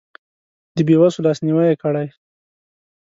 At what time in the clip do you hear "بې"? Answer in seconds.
0.87-0.95